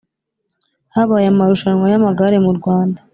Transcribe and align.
Habaye 0.95 1.27
amarushanwa 1.33 1.85
y’amagare 1.91 2.37
mu 2.45 2.51
Rwanda 2.57 2.99